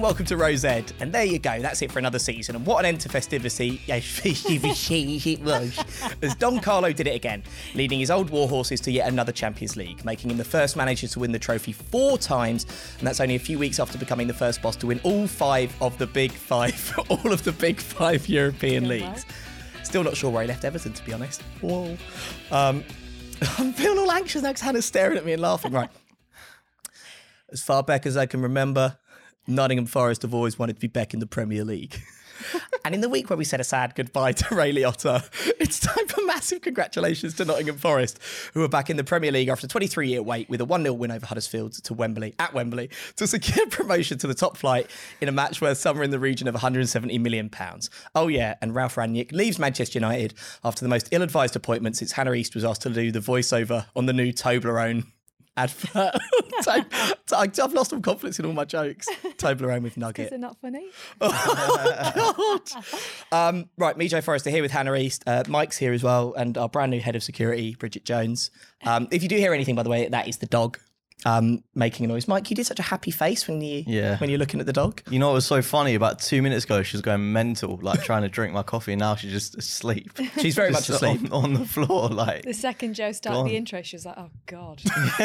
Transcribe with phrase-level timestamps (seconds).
[0.00, 0.90] And welcome to Rose Ed.
[1.00, 2.56] And there you go, that's it for another season.
[2.56, 5.84] And what an end to festivity it was.
[6.22, 7.42] As Don Carlo did it again,
[7.74, 11.06] leading his old war horses to yet another Champions League, making him the first manager
[11.06, 12.64] to win the trophy four times.
[12.98, 15.76] And that's only a few weeks after becoming the first boss to win all five
[15.82, 19.26] of the big five, all of the big five European leagues.
[19.82, 21.42] Still not sure where he left Everton, to be honest.
[21.60, 21.98] Whoa.
[22.50, 22.84] Um,
[23.58, 25.72] I'm feeling all anxious now because Hannah's staring at me and laughing.
[25.72, 25.90] Right.
[27.52, 28.96] As far back as I can remember,
[29.50, 32.00] Nottingham Forest have always wanted to be back in the Premier League.
[32.84, 35.28] and in the week where we said a sad goodbye to Ray Liotta,
[35.60, 38.18] it's time for massive congratulations to Nottingham Forest,
[38.54, 40.82] who are back in the Premier League after a 23 year wait with a 1
[40.82, 44.88] 0 win over Huddersfield to Wembley, at Wembley, to secure promotion to the top flight
[45.20, 47.50] in a match worth somewhere in the region of £170 million.
[48.14, 50.34] Oh, yeah, and Ralph Rangnick leaves Manchester United
[50.64, 53.86] after the most ill advised appointment since Hannah East was asked to do the voiceover
[53.94, 55.06] on the new Toblerone
[55.60, 56.14] advert.
[57.36, 59.08] I've lost all confidence in all my jokes.
[59.36, 60.26] Toblerone with nugget.
[60.26, 60.88] Is it not funny?
[61.20, 62.60] Oh,
[63.30, 63.48] God.
[63.48, 65.22] Um, right, Mijo Forrester here with Hannah East.
[65.26, 68.50] Uh, Mike's here as well, and our brand new head of security, Bridget Jones.
[68.84, 70.78] Um, if you do hear anything, by the way, that is the dog
[71.26, 72.26] um, making a noise.
[72.28, 74.16] Mike, you did such a happy face when you Yeah.
[74.18, 75.02] when you're looking at the dog.
[75.10, 75.94] You know what was so funny?
[75.94, 79.00] About two minutes ago, she was going mental, like trying to drink my coffee, and
[79.00, 80.10] now she's just asleep.
[80.40, 81.32] She's very much asleep.
[81.32, 82.08] on, on the floor.
[82.08, 84.80] Like The second Joe started the intro, she was like, "Oh God,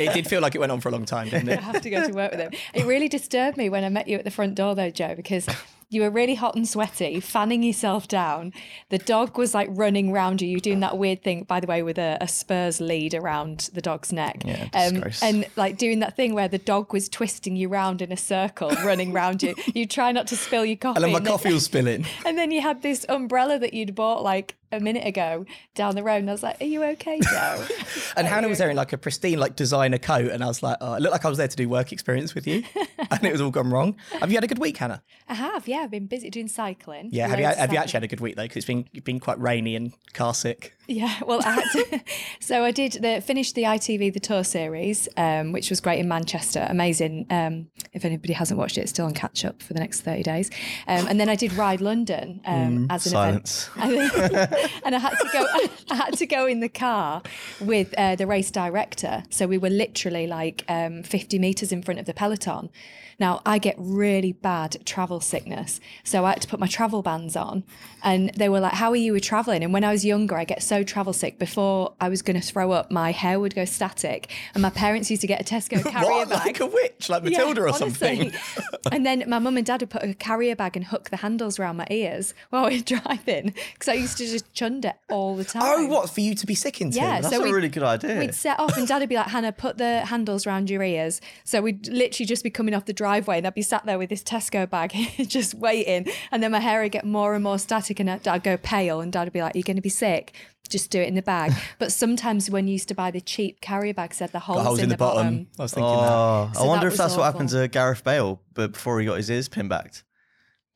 [0.00, 1.58] it did feel like it went on for a long time, didn't it?
[1.60, 4.08] I have to go to work with him." It really disturbed me when I met
[4.08, 5.46] you at the front door, though, Joe, because
[5.88, 8.52] you were really hot and sweaty, fanning yourself down.
[8.88, 10.48] The dog was like running round you.
[10.48, 13.80] You doing that weird thing, by the way, with a, a Spurs lead around the
[13.80, 17.68] dog's neck, Yeah, um, and like doing that thing where the dog was twisting you
[17.68, 19.54] round in a circle, running round you.
[19.74, 20.96] You try not to spill your coffee.
[20.96, 22.06] And then my and then- coffee was spilling.
[22.24, 25.44] And then you had this umbrella that you'd bought like a minute ago
[25.74, 27.64] down the road, and I was like, "Are you okay, Joe?"
[28.16, 30.78] And Hannah was there in like a pristine, like designer coat, and I was like,
[30.80, 32.62] oh, it looked like I was there to do work experience with you,
[33.10, 33.96] and it was all gone wrong.
[34.20, 35.02] Have you had a good week, Hannah?
[35.28, 35.78] I have, yeah.
[35.78, 37.10] I've been busy doing cycling.
[37.12, 37.28] Yeah.
[37.28, 38.42] Have you have you actually had a good week though?
[38.42, 40.76] Because it's been it's been quite rainy and car sick.
[40.88, 42.00] Yeah, well, I had to.
[42.40, 46.08] so I did the finished the ITV the tour series, um, which was great in
[46.08, 47.26] Manchester, amazing.
[47.30, 50.22] Um, if anybody hasn't watched it, it's still on catch up for the next thirty
[50.22, 50.50] days.
[50.86, 53.68] Um, and then I did Ride London um, as an silence.
[53.76, 54.52] event,
[54.84, 55.46] and I had to go.
[55.90, 57.22] I had to go in the car
[57.60, 62.00] with uh, the race director, so we were literally like um, fifty meters in front
[62.00, 62.70] of the peloton.
[63.18, 67.34] Now I get really bad travel sickness, so I had to put my travel bands
[67.34, 67.64] on,
[68.04, 70.44] and they were like, "How are you with traveling?" And when I was younger, I
[70.44, 71.38] get so travel sick.
[71.38, 75.10] Before I was going to throw up, my hair would go static, and my parents
[75.10, 76.28] used to get a Tesco carrier what?
[76.28, 76.46] bag.
[76.46, 78.30] Like a witch, like Yeah, Matilda or honestly.
[78.30, 78.32] something.
[78.92, 81.58] and then my mum and dad would put a carrier bag and hook the handles
[81.58, 85.42] around my ears while we were driving because I used to just chunder all the
[85.42, 85.62] oh, time.
[85.64, 86.96] Oh, what for you to be sick into?
[86.96, 88.18] Yeah, that's so a really good idea.
[88.18, 91.20] We'd set off, and Dad would be like, "Hannah, put the handles around your ears."
[91.44, 94.10] So we'd literally just be coming off the driveway, and I'd be sat there with
[94.10, 94.96] this Tesco bag,
[95.28, 98.42] just waiting, and then my hair would get more and more static, and I'd I'd
[98.42, 100.34] go pale, and Dad would be like, "You're going to be sick."
[100.68, 101.52] Just do it in the bag.
[101.78, 104.58] But sometimes when you used to buy the cheap carrier bags, they had the holes,
[104.58, 105.46] Got holes in the bottom.
[105.58, 106.10] I was thinking that.
[106.10, 108.98] Oh, So I wonder that if was that's what happened to Gareth Bale, but before
[108.98, 110.02] he got his ears pin backed.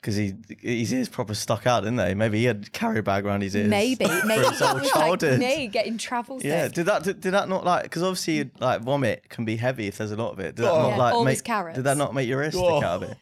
[0.00, 2.14] Because he his ears proper stuck out, didn't they?
[2.14, 3.68] Maybe he had carry bag around his ears.
[3.68, 6.46] Maybe, for maybe his that whole was like me getting travel sick.
[6.48, 9.86] Yeah, did that did, did that not like because obviously like vomit can be heavy
[9.88, 10.56] if there's a lot of it.
[10.56, 10.82] Did that Oh.
[10.82, 11.76] not Yeah, like all make these carrots.
[11.76, 12.82] did that not make your ears stick Oh.
[12.82, 13.16] out of it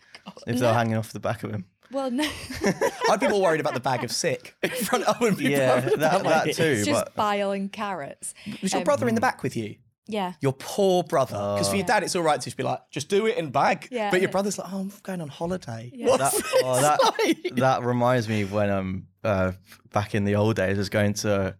[0.46, 1.64] if they're hanging off the back of him?
[1.90, 2.28] Well, no,
[3.10, 5.36] I'd be more worried about the bag of sick in front of him.
[5.40, 6.62] Yeah, that, that too.
[6.62, 8.34] it's just But bile and carrots.
[8.60, 9.76] Was your Um, brother in the back with you?
[10.08, 10.32] Yeah.
[10.40, 11.36] Your poor brother.
[11.54, 13.50] Because for your dad, it's all right to just be like, just do it in
[13.50, 13.88] bag.
[13.90, 15.90] Yeah, but your brother's like, oh, I'm going on holiday.
[15.94, 16.08] Yeah.
[16.08, 17.54] What's that, this oh, that, like?
[17.56, 19.52] that reminds me when um uh,
[19.92, 21.56] back in the old days I was going to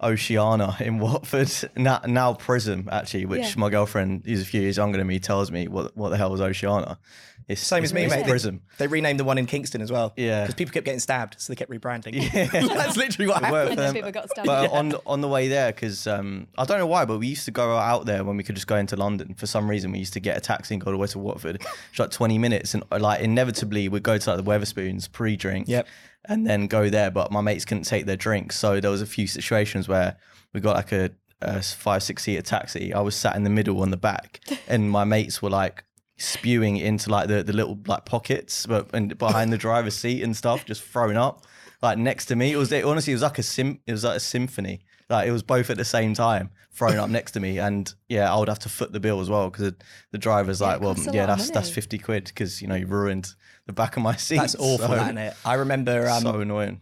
[0.00, 3.54] Oceana in Watford now, now Prism actually which Yeah.
[3.56, 6.30] my girlfriend who's a few years younger than me tells me what what the hell
[6.30, 6.98] was Oceana
[7.48, 8.24] it's Same as me, mate.
[8.24, 10.12] They- Prism They renamed the one in Kingston as well.
[10.16, 10.42] Yeah.
[10.42, 12.30] Because people kept getting stabbed, so they kept rebranding.
[12.76, 13.52] That's literally what It worked happened.
[13.52, 13.94] for And then them.
[13.94, 14.46] people got stabbed.
[14.46, 17.46] But on on the way there, because um, I don't know why, but we used
[17.46, 19.34] to go out there when we could just go into London.
[19.34, 21.18] For some reason, we used to get a taxi and go all the way to
[21.18, 21.62] Watford.
[21.90, 25.68] It's like twenty minutes, and uh, like inevitably we'd go to like the Wetherspoons pre-drink,
[25.68, 25.86] Yep.
[26.26, 27.10] and then go there.
[27.10, 30.16] But my mates couldn't take their drinks, so there was a few situations where
[30.52, 31.10] we got like a,
[31.40, 32.92] a five six seater taxi.
[32.92, 35.84] I was sat in the middle on the back, and my mates were like
[36.18, 40.36] spewing into like the, the little like pockets but and behind the driver's seat and
[40.36, 41.46] stuff just thrown up
[41.80, 42.52] like next to me.
[42.52, 44.80] It was it, honestly it was like a sim it was like a symphony.
[45.08, 47.58] Like it was both at the same time thrown up next to me.
[47.58, 49.72] And yeah i would have to foot the bill as well because
[50.10, 53.32] the driver's like well yeah that's that's 50 quid because you know you ruined
[53.66, 54.38] the back of my seat.
[54.38, 55.34] That's awful, so, isn't it?
[55.44, 56.80] I remember um, so annoying.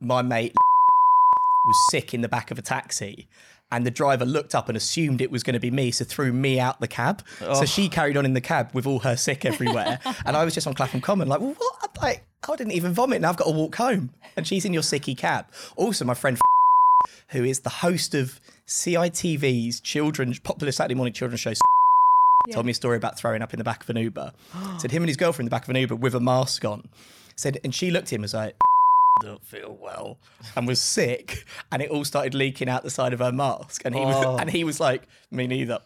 [0.00, 0.54] my mate
[1.66, 3.28] was sick in the back of a taxi
[3.72, 6.32] and the driver looked up and assumed it was going to be me so threw
[6.32, 7.24] me out the cab.
[7.40, 7.88] So she oh.
[7.88, 9.98] carried on in the cab with all her sick everywhere.
[10.26, 11.76] And i was just on clapham common like well what?
[11.82, 14.10] I'm like i didn't even vomit now i've got to walk home.
[14.36, 15.46] And she's in your sicky cab.
[15.74, 16.38] Also my friend
[17.28, 21.54] who is the host of citv's children's popular saturday morning children's show
[22.50, 24.32] told me a story about throwing up in the back of an Uber.
[24.78, 26.88] Said him and his girlfriend in the back of an Uber with a mask on.
[27.36, 28.56] Said, and she looked at him as like,
[29.20, 30.18] don't feel well,
[30.56, 33.94] and was sick, and it all started leaking out the side of her mask, and
[33.94, 34.36] he was, oh.
[34.36, 35.80] and he was like, me neither.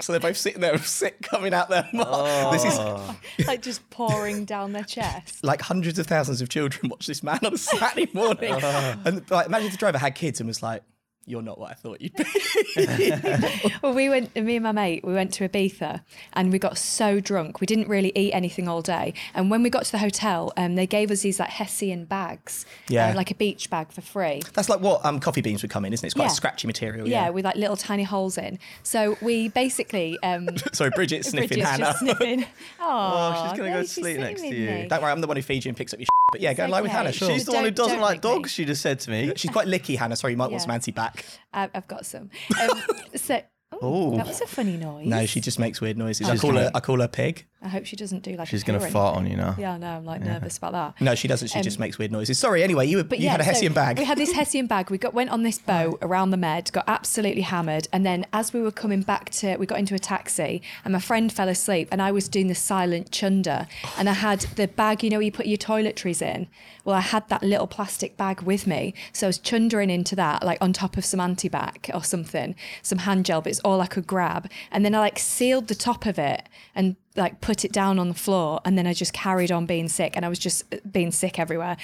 [0.00, 2.52] So they're both sitting there sick coming out their mask.
[2.52, 3.16] This is oh.
[3.46, 5.44] like just pouring down their chest.
[5.44, 9.46] like hundreds of thousands of children watch this man on a Saturday morning, and like
[9.46, 10.82] imagine if the driver had kids and was like,
[11.26, 12.24] "You're not what I thought you'd be."
[13.82, 16.02] Well, we went, me and my mate, we went to Ibiza
[16.34, 17.60] and we got so drunk.
[17.60, 19.14] We didn't really eat anything all day.
[19.34, 22.64] And when we got to the hotel, um, they gave us these like Hessian bags,
[22.88, 23.08] Yeah.
[23.08, 24.42] uh, like a beach bag for free.
[24.54, 26.08] That's like what um, coffee beans would come in, isn't it?
[26.08, 26.30] It's quite Yeah.
[26.32, 27.08] a scratchy material.
[27.08, 27.30] Yeah, Yeah.
[27.30, 28.58] with like little tiny holes in.
[28.84, 30.16] So we basically.
[30.22, 31.84] Um, Sorry, Bridget sniffing Bridget's Hannah.
[31.86, 32.44] just sniffing.
[32.84, 34.88] Oh, she's gonna go to sleep next to you.
[34.88, 36.62] Don't worry, I'm the one who feeds you and picks up your but yeah, go
[36.64, 36.90] and lie with.
[36.90, 37.30] Hannah, sure.
[37.30, 38.38] she's the one who Don't- doesn't don't like lick me.
[38.40, 40.16] dogs she just said to me She's quite licky, Hannah.
[40.16, 41.11] Sorry, you might want some anti back.
[41.52, 42.30] I- I've got some.
[42.60, 42.82] Um,
[43.16, 43.40] so,
[43.80, 45.06] oh, that was a funny noise.
[45.06, 46.28] No, she just makes weird noises.
[46.28, 47.46] I call her I call her pig.
[47.64, 48.48] I hope she doesn't do like.
[48.48, 51.00] she's gonna fart on you now Yeah, no, I'm like nervous about that.
[51.00, 51.48] No, she doesn't.
[51.48, 52.38] She just makes weird noises.
[52.38, 53.98] Sorry, anyway, you, were, Um, But you yeah, had a so Hessian bag.
[53.98, 54.90] We had this Hessian bag.
[54.90, 58.52] We got went on this boat around the Med, got absolutely hammered, and then as
[58.52, 61.88] we were coming back to, we got into a taxi, and my friend fell asleep,
[61.92, 63.66] and I was doing the silent chunder,
[63.96, 66.48] and I had the bag, you know, where you put your toiletries in.
[66.84, 70.42] Well, I had that little plastic bag with me, so I was chundering into that,
[70.42, 73.86] like on top of some antibac or something, some hand gel, but it's all I
[73.86, 77.72] could grab, and then I like sealed the top of it and like put it
[77.72, 80.38] down on the floor and then I just carried on being sick and I was
[80.38, 81.76] just uh, being sick everywhere.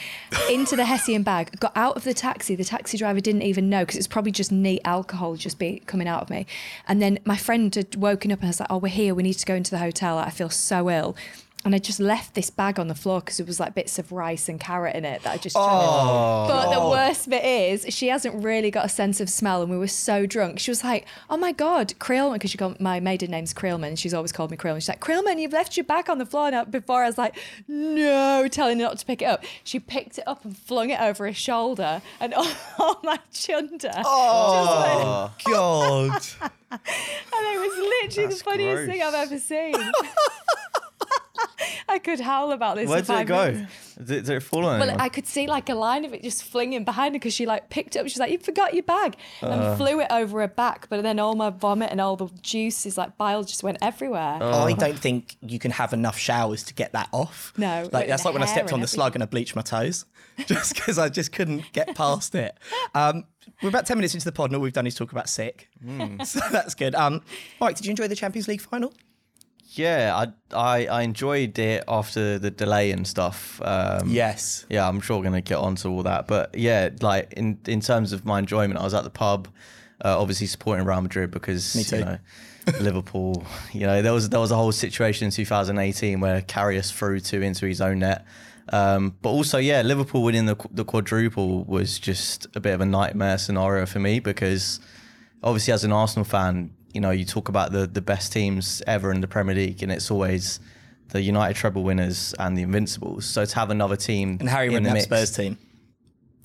[0.51, 2.55] Into the Hessian bag got out of the taxi.
[2.55, 6.09] The taxi driver didn't even know because it's probably just neat alcohol just be coming
[6.09, 6.47] out of me.
[6.87, 9.15] And then my friend had woken up and I was like oh we're here.
[9.15, 10.19] We need to go into the hotel.
[10.19, 11.17] I feel so ill
[11.65, 14.13] and I just left this bag on the floor because it was like bits of
[14.13, 16.91] rice and carrot in it that I just oh, but the oh.
[16.91, 20.25] worst bit is she hasn't really got a sense of smell and we were so
[20.25, 20.61] drunk.
[20.61, 24.15] She was like oh my god Creelman because she got my maiden name's Creelman she's
[24.15, 24.77] always called me Creelman.
[24.77, 26.65] She's like Creelman you've left your bag on the floor now.
[26.65, 27.37] Before I was like
[27.67, 29.45] no telling her not to pick it up.
[29.65, 32.35] She picked it up and flung it over her shoulder and
[32.79, 33.93] all my chunder.
[34.05, 36.23] Oh god.
[36.71, 36.81] And
[37.47, 39.75] it was literally That's the funniest thing I've ever seen
[41.89, 43.95] I could howl about this where did it go minutes.
[43.97, 45.01] did, did it fall on Well, anyone?
[45.01, 47.71] I could see like a line of it just flinging behind her because she like
[47.71, 48.09] picked it up.
[48.09, 49.77] She's like, "You forgot your bag," and Uh.
[49.77, 50.89] flew it over her back.
[50.91, 54.39] But then all my vomit and all the juices, like bile, just went everywhere.
[54.41, 54.65] Oh.
[54.65, 57.53] I don't think you can have enough showers to get that off.
[57.57, 59.63] No, like like that's like when I stepped on the slug and I bleached my
[59.63, 60.05] toes,
[60.47, 62.57] just because I just couldn't get past it.
[62.95, 63.25] Um,
[63.63, 65.69] we're about ten minutes into the pod, and all we've done is talk about sick,
[65.83, 66.21] Hmm.
[66.25, 66.95] so that's good.
[66.95, 67.23] Um,
[67.61, 68.93] Mike, did you enjoy the Champions League final?
[69.79, 74.67] Yeah I, I i enjoyed it after the delay and stuff um Yes.
[74.69, 76.27] yeah, I'm sure we're gonna get onto all that.
[76.27, 79.49] But yeah, like in in terms of my enjoyment, I was at the pub,
[80.05, 82.19] uh, obviously supporting Real Madrid because you know
[82.81, 83.45] Liverpool.
[83.73, 87.43] You know there was there was a whole situation in 2018 where Karius threw two
[87.43, 88.25] into his own net.
[88.71, 92.87] Um, but also, yeah, Liverpool winning the the quadruple was just a bit of a
[92.87, 94.81] nightmare scenario for me because
[95.43, 99.13] obviously, as an Arsenal fan, you know, you talk about the the best teams ever
[99.13, 100.59] in the Premier League, and it's always
[101.11, 103.25] the United treble winners and the Invincibles.
[103.25, 105.59] So to have another team And Harry in the mix, Spurs team.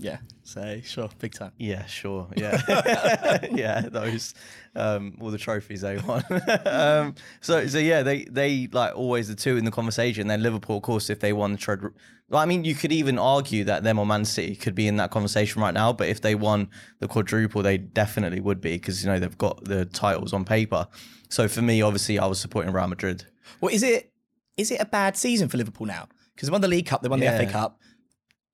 [0.04, 0.18] Yeah.
[0.44, 1.54] So sure, big time.
[1.58, 2.28] Yeah, sure.
[2.36, 2.62] Yeah,
[3.52, 3.82] yeah.
[3.82, 4.34] Those,
[4.76, 6.24] um, all the trophies they won.
[6.66, 10.28] um, so, so yeah, they they like always the two in the conversation.
[10.28, 11.82] Then Liverpool, of course, if they won the tread.
[12.30, 14.98] Well, I mean, you could even argue that them or Man City could be in
[14.98, 15.94] that conversation right now.
[15.94, 16.70] But if they won
[17.00, 20.88] the quadruple, they definitely would be because you know they've got the titles on paper.
[21.30, 23.26] So for me, obviously, I was supporting Real Madrid.
[23.62, 24.12] Well, is it
[24.58, 26.08] is it a bad season for Liverpool now?
[26.36, 27.38] Because they won the League Cup, they won the Yeah.
[27.38, 27.80] FA Cup,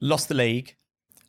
[0.01, 0.75] lost the league,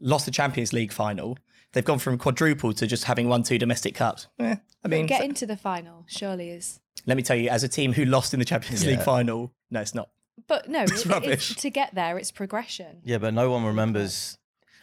[0.01, 1.39] lost the Champions League final.
[1.73, 4.27] They've gone from quadruple to just having won two domestic cups.
[4.41, 6.81] Eh, I mean, Get into the final, surely is.
[7.07, 9.81] let me tell you, as a team who lost in the Champions League final, no,
[9.81, 10.09] it's not.
[10.49, 11.55] But no, It's it- rubbish.
[11.57, 13.03] to get there, it's progression.
[13.05, 14.37] Yeah, but no one remembers.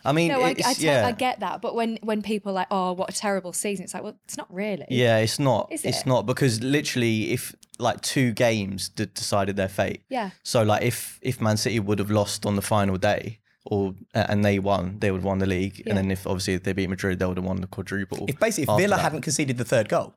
[0.06, 1.06] I mean, No, I, it's, I, yeah.
[1.08, 3.94] I get that, but when when people are like, oh, what a terrible season, it's
[3.94, 4.86] like, well, it's not really.
[4.90, 5.70] Yeah, it's not.
[5.72, 6.06] Is it's it?
[6.06, 10.04] not because literally, if like two games d- decided their fate.
[10.08, 10.30] Yeah.
[10.44, 13.40] So like, if if Man City would have lost on the final day,
[13.72, 15.80] or and they won, they would have won the league.
[15.80, 15.90] Yeah.
[15.90, 18.26] And then if obviously if they beat Madrid, they would have won the quadruple.
[18.28, 19.02] If basically if Villa that.
[19.02, 20.16] hadn't conceded the third goal,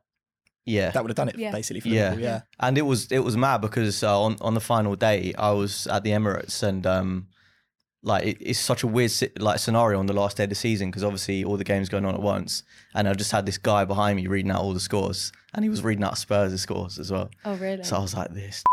[0.65, 1.51] yeah, that would have done it Yeah.
[1.51, 2.09] basically for yeah.
[2.09, 2.23] Liverpool.
[2.23, 2.41] Yeah.
[2.59, 5.87] And it was it was mad because uh, on on the final day, I was
[5.87, 7.27] at the Emirates and um.
[8.03, 10.89] Like it, it's such a weird like scenario on the last day of the season
[10.89, 12.63] because obviously all the games going on at once,
[12.95, 15.69] and I just had this guy behind me reading out all the scores, and he
[15.69, 17.29] was reading out Spurs' scores as well.
[17.45, 17.83] Oh, really?
[17.83, 18.63] So I was like, this,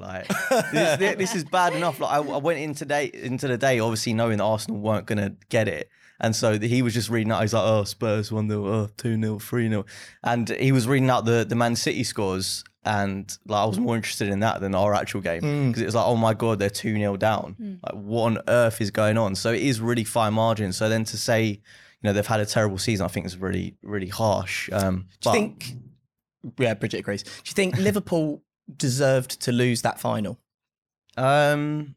[0.00, 0.28] like,
[0.72, 2.00] this, this, this is bad enough.
[2.00, 5.34] Like, I, I went into day into the day, obviously knowing that Arsenal weren't gonna
[5.48, 5.88] get it,
[6.20, 7.42] and so he was just reading out.
[7.42, 9.84] He's like, oh, Spurs one 0 oh, two 0 three 0
[10.22, 12.64] and he was reading out the the Man City scores.
[12.86, 15.94] And like I was more interested in that than our actual game because it was
[15.94, 17.78] like, oh my god, they're two 0 down.
[17.82, 19.34] Like, what on earth is going on?
[19.36, 20.70] So it is really fine margin.
[20.72, 21.60] So then to say, you
[22.02, 24.68] know, they've had a terrible season, I think is really really harsh.
[24.70, 25.72] Um, Do you think?
[26.58, 27.22] Yeah, Bridget agrees.
[27.22, 28.42] Do you think Liverpool
[28.76, 30.38] deserved to lose that final?
[31.16, 31.94] Um,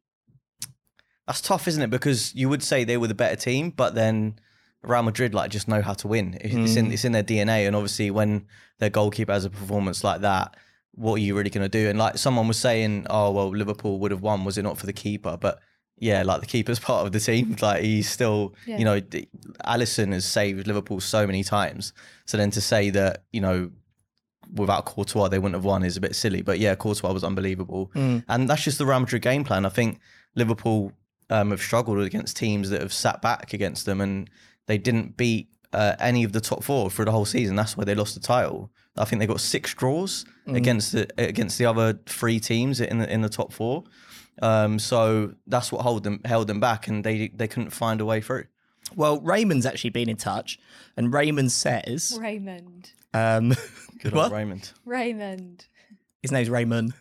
[1.26, 1.90] that's tough, isn't it?
[1.90, 4.40] Because you would say they were the better team, but then
[4.84, 6.38] Real Madrid like just know how to win.
[6.40, 8.46] It's in it's in their DNA, and obviously when
[8.80, 10.56] their goalkeeper has a performance like that,
[10.94, 11.90] what are you really going to do?
[11.90, 14.86] And like someone was saying, oh well, Liverpool would have won was it not for
[14.86, 15.38] the keeper?
[15.40, 15.60] But
[15.98, 17.56] yeah, like the keeper's part of the team.
[17.62, 18.78] Like he's still, Yeah.
[18.78, 19.02] you know,
[19.66, 21.92] Alisson has saved Liverpool so many times.
[22.26, 23.72] So then to say that, you know,
[24.54, 26.42] without Courtois they wouldn't have won is a bit silly.
[26.42, 27.92] But yeah, Courtois was unbelievable,
[28.27, 29.66] and that's just the Real Madrid game plan.
[29.66, 30.00] I think
[30.36, 30.92] Liverpool
[31.30, 34.30] um, have struggled against teams that have sat back against them, and
[34.68, 37.56] they didn't beat uh, any of the top four through the whole season.
[37.56, 38.72] That's why they lost the title.
[38.98, 43.12] I think they got six draws against the against the other three teams in the
[43.12, 43.84] in the top four.
[44.42, 48.06] Um, so that's what hold them held them back, and they they couldn't find a
[48.06, 48.46] way through.
[48.96, 50.60] Well, Raymond's actually been in touch,
[50.96, 52.91] and Raymond says, Raymond.
[53.13, 53.50] um,
[54.01, 54.25] Good What?
[54.25, 54.72] old Raymond.
[54.86, 55.65] Raymond.
[56.22, 56.94] his name's Raymond.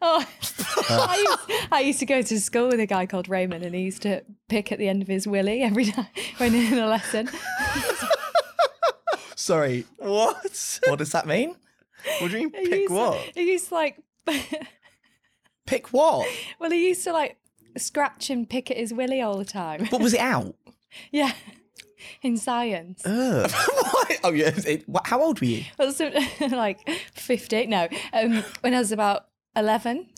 [0.00, 0.26] Oh,
[0.88, 3.82] I, used, I used to go to school with a guy called Raymond, and he
[3.82, 6.06] used to pick at the end of his willy every time
[6.38, 7.28] when in a lesson.
[9.36, 10.80] Sorry, What?
[10.86, 11.54] what does that mean?
[12.20, 12.62] what do you mean?
[12.62, 13.18] He Pick used to- what?
[13.34, 13.98] he used to like,
[15.66, 16.26] Pick what?
[16.58, 17.36] well, he used to like
[17.76, 19.86] scratch and pick at his willy all the time.
[19.86, 20.54] What was it out?
[21.12, 21.32] yeah,
[22.22, 23.02] in science.
[23.06, 23.50] Ugh.
[23.94, 24.20] What?
[24.24, 24.52] oh yeah.
[24.66, 25.64] It, wha- how old were you?
[25.78, 26.10] Well, so,
[26.50, 30.08] like 15, no, um, when I was about 11,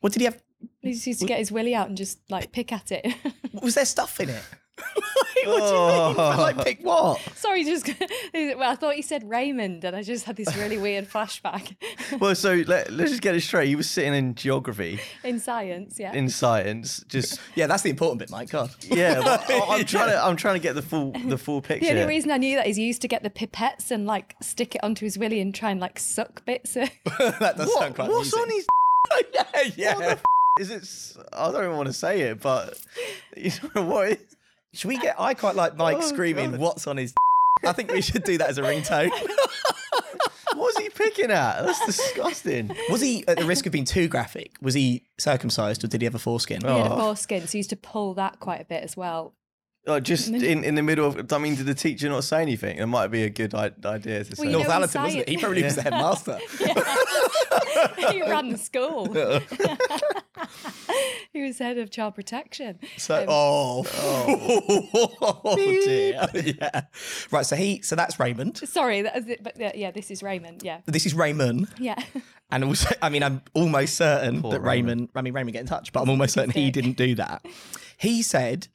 [0.00, 0.40] What did he have?
[0.82, 3.14] he used to get his willy out and just like pick at it.
[3.62, 4.42] Was there stuff in it?
[4.94, 5.64] what do you mean?
[5.68, 6.34] Oh.
[6.38, 7.20] Like pick what?
[7.36, 7.86] Sorry, just
[8.34, 11.76] well, I thought he said Raymond, and I just had this really weird flashback
[12.20, 13.68] Well, so let, let's just get it straight.
[13.68, 15.98] He was sitting in geography, in science.
[15.98, 18.50] Yeah, in science, just Yeah, that's the important bit, Mike.
[18.50, 18.70] God.
[18.82, 19.20] yeah.
[19.20, 21.86] but I- oh, I'm trying to I'm trying to get the full the full picture.
[21.86, 24.34] the only reason I knew that is he used to get the pipettes and like
[24.40, 26.76] stick it onto his willy and try and like suck bits.
[26.76, 28.66] of- that does sound quite What's on his?
[29.34, 29.44] yeah,
[29.76, 29.94] yeah.
[29.94, 30.24] What the f-
[30.60, 31.24] is it?
[31.32, 32.78] I don't even want to say it, but
[33.36, 34.18] you know what?
[34.74, 35.16] It- Should we get?
[35.18, 36.60] I quite like Mike Oh, screaming, God.
[36.60, 37.14] "What's on his?"
[37.64, 39.10] I think we should do that as a ringtone.
[40.54, 41.62] what was he picking at?
[41.62, 42.70] That's disgusting.
[42.90, 44.52] Was he at the risk of being too graphic?
[44.60, 46.60] Was he circumcised or did he have a foreskin?
[46.60, 46.98] He had a Oh.
[46.98, 49.32] foreskin, so he used to pull that quite a bit as well.
[49.86, 51.30] Oh, just in, in the middle of.
[51.32, 52.78] I mean, did the teacher not say anything?
[52.78, 54.42] It might be a good I- idea to say.
[54.42, 55.28] Well, you know- Northallerton, wasn't it?
[55.28, 56.38] He science- probably was the headmaster.
[58.12, 59.12] he ran the school.
[61.32, 62.78] he was head of child protection.
[62.96, 63.86] So, Um, oh,
[65.20, 66.82] oh, dear, yeah.
[67.30, 68.58] Right, so he, so that's Raymond.
[68.58, 70.62] Sorry, that was it, but yeah, yeah, this is Raymond.
[70.62, 71.68] Yeah, This is Raymond.
[71.78, 72.02] yeah.
[72.50, 75.66] And also, I mean, I'm almost certain Poor that Raymond, I mean, Raymond get in
[75.66, 77.44] touch, but I'm almost certain he didn't do that.
[77.96, 78.68] He said,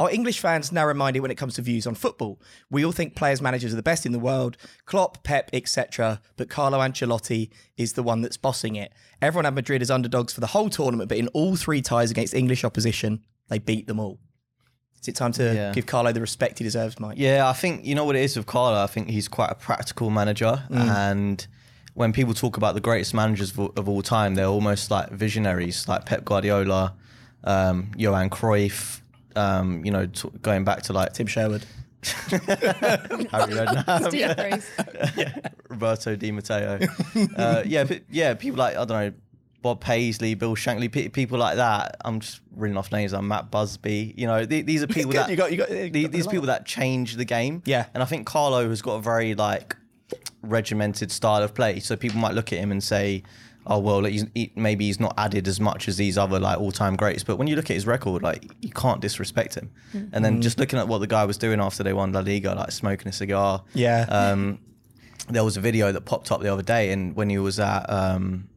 [0.00, 2.40] Are English fans narrow minded when it comes to views on football?
[2.68, 6.20] We all think players, managers are the best in the world, Klopp, Pep, etc.
[6.36, 8.92] But Carlo Ancelotti is the one that's bossing it.
[9.22, 12.34] Everyone had Madrid as underdogs for the whole tournament, but in all three ties against
[12.34, 14.18] English opposition, they beat them all.
[15.00, 15.72] Is it time to Yeah.
[15.72, 17.16] give Carlo the respect he deserves, Mike?
[17.18, 18.82] Yeah, I think you know what it is with Carlo.
[18.82, 21.46] I think he's quite a practical manager, and
[21.92, 25.86] when people talk about the greatest managers of, of all time, they're almost like visionaries,
[25.86, 26.94] like Pep Guardiola,
[27.44, 29.02] um, Johan Cruyff.
[29.36, 31.64] Um, you know, t- going back to like Tim Sherwood.
[32.04, 32.38] Harry
[33.54, 35.34] Redknapp, Steve Bruce.
[35.68, 36.78] Roberto Di Matteo.
[37.36, 39.12] uh, yeah, but yeah, people like I don't know.
[39.62, 41.96] Bob Paisley, Bill Shankly, pe- people like that.
[42.04, 43.14] I'm just reading off names.
[43.14, 44.12] I'm Matt Busby.
[44.14, 46.30] You know, th- these are people that You got- you got- you got these lot.
[46.32, 47.62] people that change the game.
[47.64, 47.86] Yeah.
[47.94, 49.74] and I think Carlo has got a very like
[50.42, 51.80] regimented style of play.
[51.80, 53.22] So people might look at him and say,
[53.66, 56.58] "Oh well, like, he's, he, maybe he's not added as much as these other like
[56.58, 59.70] all-time greats." But when you look at his record, like you can't disrespect him.
[60.12, 62.54] And then just looking at what the guy was doing after they won La Liga,
[62.54, 63.62] like smoking a cigar.
[63.74, 64.06] Yeah.
[64.08, 64.58] Um,
[65.28, 67.88] there was a video that popped up the other day, and when he was at,
[67.90, 68.48] um,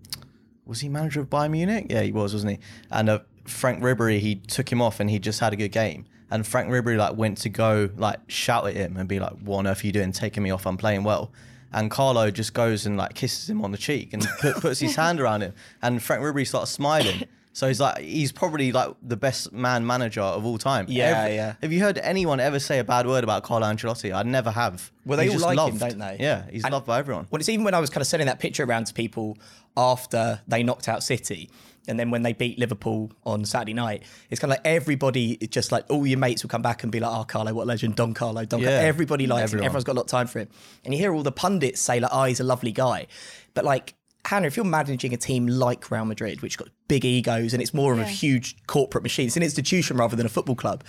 [0.66, 1.88] was he manager of Bayern Munich?
[1.90, 2.60] Yeah, he was, wasn't he?
[2.92, 6.06] And uh, Franck Ribery, he took him off, and he just had a good game.
[6.30, 9.60] And Franck Ribery like went to go like shout at him and be like, "What
[9.60, 10.12] on earth are you doing?
[10.12, 10.68] Taking me off?
[10.68, 11.32] I'm playing well."
[11.74, 14.96] And Carlo just goes and like kisses him on the cheek and put, puts his
[14.96, 17.24] hand around him, and Franck Ribery starts smiling.
[17.54, 20.86] So he's like, he's probably like the best man manager of all time.
[20.90, 21.56] Yeah, yeah.
[21.64, 24.14] Have you heard anyone ever say a bad word about Carlo Ancelotti?
[24.16, 24.92] I never have.
[25.08, 25.74] Well, they He's all just like loved.
[25.82, 26.18] him, don't they?
[26.20, 27.26] Yeah, he's And- loved by everyone.
[27.32, 29.40] Well, it's even when I was kind of sending that picture around to people
[29.76, 31.50] after they knocked out City.
[31.88, 35.53] And then when they beat Liverpool on Saturday night, it's kind of like everybody, it's
[35.53, 37.65] just like all your mates will come back and be like, oh, Carlo, what a
[37.65, 38.75] legend, Don Carlo, Don Carlo.
[38.75, 39.63] Everybody likes Everyone.
[39.63, 39.65] him.
[39.67, 40.50] Everyone's got a lot of time for him.
[40.84, 43.08] And you hear all the pundits say, like, oh, he's a lovely guy.
[43.53, 47.53] But like, Hannah, if you're managing a team like Real Madrid, which got big egos
[47.53, 50.56] and it's more of a huge corporate machine, it's an institution rather than a football
[50.56, 50.84] club.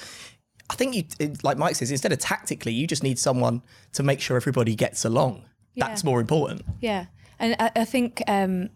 [0.70, 3.62] I think you, like Mike says, instead of tactically, you just need someone
[3.92, 5.44] to make sure everybody gets along.
[5.76, 6.62] That's more important.
[6.80, 7.06] Yeah,
[7.38, 8.70] and I, I think um,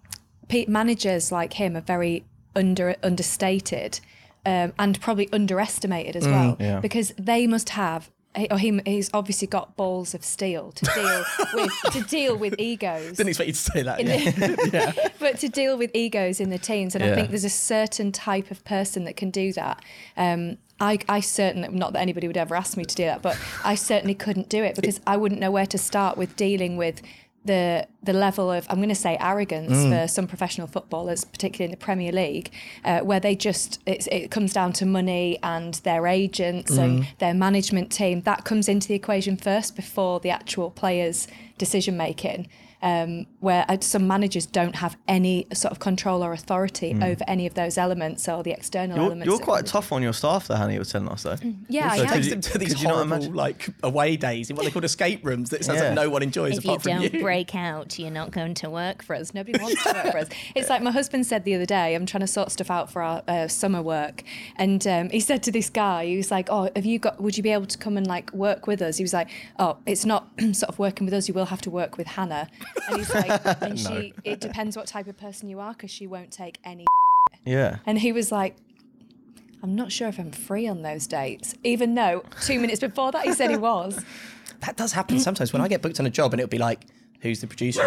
[0.52, 4.00] pe- managers like him are very under understated
[4.44, 6.80] um, and probably underestimated as well yeah.
[6.80, 8.10] because they must have.
[8.36, 12.54] he- Or he, he's obviously got balls of steel to deal with to deal with
[12.58, 13.16] egos.
[13.16, 13.96] Didn't expect you to say that.
[14.00, 14.30] Yeah.
[14.30, 18.10] the- but to deal with egos in the teams, and I think there's a certain
[18.12, 19.76] type of person that can do that.
[20.16, 23.38] Um, I, I certainly, not that anybody would ever ask me to do that, but
[23.64, 27.00] I certainly couldn't do it because I wouldn't know where to start with dealing with
[27.44, 29.90] the the level of I'm going to say arrogance Mm.
[30.02, 32.50] for some professional footballers, particularly in the Premier League,
[32.84, 36.78] uh, where they just it's, it comes down to money and their agents Mm.
[36.84, 38.20] and their management team.
[38.22, 41.26] That comes into the equation first before the actual players'
[41.58, 42.48] decision making.
[42.82, 47.46] Um, where uh, some managers don't have any sort of control or authority over any
[47.46, 49.00] of those elements or the external Mm.
[49.00, 49.26] You're, elements.
[49.26, 50.72] you're quite tough on your staff, though, Hannah.
[50.72, 51.36] You were telling us, though.
[51.68, 52.08] Yeah, I So am.
[52.08, 53.34] Takes you- them to these could you not horrible imagine?
[53.34, 55.86] like away days in what they call escape rooms that it sounds Yeah.
[55.90, 57.20] like no one enjoys If you apart from don't you.
[57.22, 59.32] break out, you're not going to work for us.
[59.32, 60.28] Nobody wants to work for us.
[60.56, 61.94] It's like my husband said the other day.
[61.94, 64.24] I'm trying to sort stuff out for our uh, summer work,
[64.56, 67.20] and um, he said to this guy, he was like, "Oh, have you got?
[67.20, 69.76] Would you be able to come and like work with us?" He was like, "Oh,
[69.86, 71.28] it's not sort of working with us.
[71.28, 72.48] You will have to work with Hannah."
[72.88, 76.06] And he's like, "And she, it depends what type of person you are, because she
[76.06, 76.86] won't take any."
[77.44, 77.78] Yeah.
[77.86, 78.56] And he was like.
[79.64, 83.24] I'm not sure if I'm free on those dates, even though two minutes before that
[83.24, 84.04] he said he was.
[84.62, 86.84] That does happen sometimes when I get booked on a job and it'll be like,
[87.20, 87.82] who's the producer?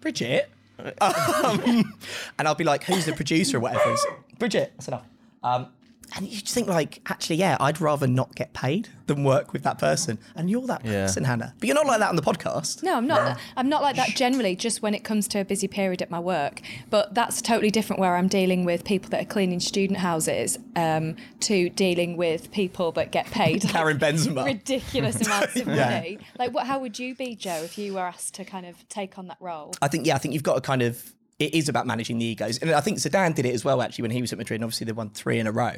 [0.00, 0.50] Bridget.
[1.00, 1.94] Um,
[2.36, 3.92] and I'll be like, who's the producer or whatever.
[3.92, 4.06] It's,
[4.40, 4.72] Bridget.
[4.76, 5.06] That's enough.
[5.42, 5.68] Um,
[6.16, 9.62] and you just think like, actually, yeah, I'd rather not get paid than work with
[9.64, 10.18] that person.
[10.34, 10.92] And you're that Yeah.
[11.06, 11.54] person, Hannah.
[11.58, 12.82] But you're not like that on the podcast.
[12.82, 13.38] No, I'm not.
[13.56, 14.56] I'm not like that generally.
[14.56, 18.00] Just when it comes to a busy period at my work, but that's totally different.
[18.00, 22.92] Where I'm dealing with people that are cleaning student houses, um, to dealing with people
[22.92, 24.44] that get paid Karim Benzema.
[24.54, 26.18] ridiculous amounts of money.
[26.38, 26.66] Like, what?
[26.66, 29.38] How would you be, Joe, if you were asked to kind of take on that
[29.40, 29.72] role?
[29.82, 32.24] I think yeah, I think you've got to kind of it is about managing the
[32.24, 34.58] egos, and I think Zidane did it as well actually when he was at Madrid.
[34.58, 35.74] And obviously, they won three in a row,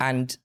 [0.00, 0.36] and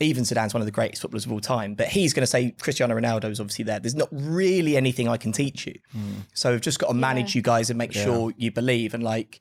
[0.00, 1.74] even Zidane's one of the greatest footballers of all time.
[1.74, 3.80] But he's going to say Cristiano Ronaldo is obviously there.
[3.80, 6.20] There's not really anything I can teach you, hmm.
[6.34, 9.40] so I've just got to manage you guys and make sure you believe and like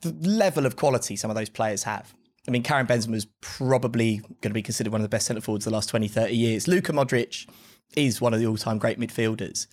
[0.00, 2.14] the level of quality some of those players have.
[2.46, 5.40] I mean, Karim Benzema is probably going to be considered one of the best centre
[5.40, 6.66] forwards the last 20, 30 years.
[6.66, 7.48] Luka Modric
[7.96, 9.66] is one of the all time great midfielders.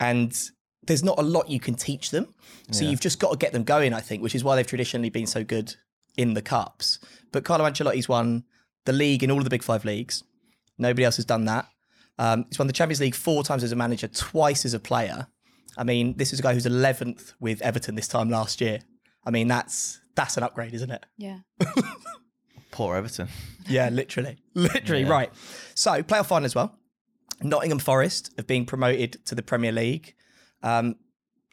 [0.00, 0.36] And
[0.86, 2.34] there's not a lot you can teach them.
[2.70, 5.10] So you've just got to get them going, I think, which is why they've traditionally
[5.10, 5.74] been so good
[6.16, 6.98] in the Cups.
[7.30, 8.44] But Carlo Ancelotti's won
[8.86, 10.24] the league in all of the big five leagues.
[10.78, 11.66] Nobody else has done that.
[12.18, 15.28] Um, he's won the Champions League four times as a manager, twice as a player.
[15.76, 18.80] I mean, this is a guy who's 11th with Everton this time last year.
[19.24, 21.04] I mean, that's that's an upgrade, isn't it?
[21.18, 21.40] Yeah.
[22.70, 23.28] Poor Everton.
[23.68, 24.38] Yeah, literally.
[24.54, 25.30] Literally, right.
[25.74, 26.78] So, playoff final as well.
[27.42, 30.14] Nottingham Forest have been promoted to the Premier League.
[30.66, 30.96] Um,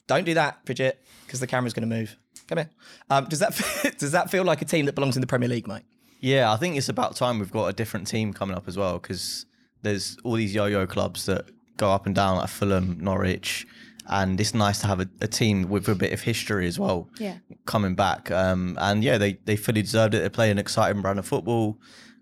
[0.08, 2.18] don't do that, Bridget, because the camera's going to move.
[2.48, 2.70] Come here.
[3.10, 5.68] Um, does that does that feel like a team that belongs in the Premier League,
[5.68, 5.84] mate?
[6.20, 8.94] Yeah, I think it's about time we've got a different team coming up as well
[9.00, 9.46] because
[9.82, 11.46] there's all these yo-yo clubs that
[11.78, 13.68] go up and down like Fulham, Norwich,
[14.10, 17.10] and it's nice to have a, a team with a bit of history as well
[17.20, 17.38] Yeah.
[17.66, 18.32] coming back.
[18.32, 20.20] Um, and yeah, they they fully deserved it.
[20.24, 21.78] They play an exciting brand of football.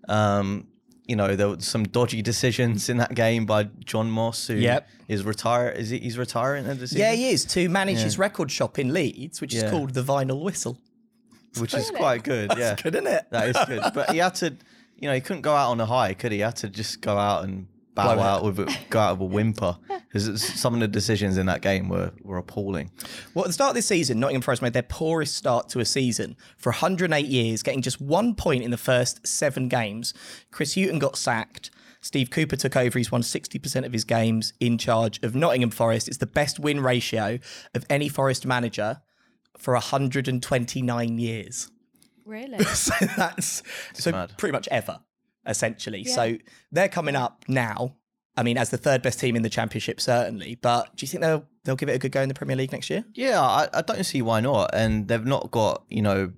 [0.08, 0.66] Um,
[1.12, 4.62] you know, there were some dodgy decisions in that game by John Moss, who is
[4.62, 4.88] Yep.
[5.24, 5.68] retire.
[5.68, 7.00] Is he, he's retiring at the season?
[7.02, 10.40] Yeah, he is to manage his record shop in Leeds, which is called the Vinyl
[10.42, 10.78] Whistle.
[11.58, 12.50] which is quite good.
[12.56, 13.26] yeah, Good, isn't it?
[13.28, 13.82] That is good.
[13.92, 14.56] But he had to,
[14.98, 16.38] you know, he couldn't go out on a high, could he?
[16.38, 19.34] He had to just go out and bow out with a, go out with a
[19.34, 22.90] whimper because some of the decisions in that game were were appalling.
[23.34, 25.84] Well, at the start of this season, Nottingham Forest made their poorest start to a
[25.84, 30.14] season for 108 years, getting just one point in the first seven games.
[30.50, 31.70] Chris Hughton got sacked.
[32.00, 32.98] Steve Cooper took over.
[32.98, 36.08] He's won 60% of his games in charge of Nottingham Forest.
[36.08, 37.38] It's the best win ratio
[37.74, 39.00] of any Forest manager
[39.56, 41.70] for 129 years.
[42.24, 42.58] Really?
[42.64, 43.62] so that's
[43.94, 44.36] so mad.
[44.36, 45.00] pretty much ever,
[45.46, 46.04] essentially.
[46.04, 46.36] So
[46.70, 47.96] they're coming up now.
[48.36, 50.54] I mean, as the third best team in the championship, certainly.
[50.60, 52.72] But do you think they'll they'll give it a good go in the Premier League
[52.72, 53.04] next year?
[53.14, 54.70] Yeah, I, I don't see why not.
[54.72, 56.32] And they've not got you know